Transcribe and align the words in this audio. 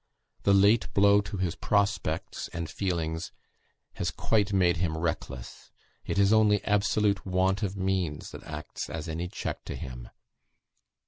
The 0.41 0.53
late 0.55 0.91
blow 0.95 1.21
to 1.21 1.37
his 1.37 1.53
prospects 1.53 2.47
and 2.53 2.67
feelings 2.67 3.31
has 3.97 4.09
quite 4.09 4.51
made 4.51 4.77
him 4.77 4.97
reckless. 4.97 5.69
It 6.07 6.17
is 6.17 6.33
only 6.33 6.65
absolute 6.65 7.23
want 7.23 7.61
of 7.61 7.77
means 7.77 8.31
that 8.31 8.43
acts 8.43 8.89
as 8.89 9.07
any 9.07 9.27
check 9.27 9.63
to 9.65 9.75
him. 9.75 10.09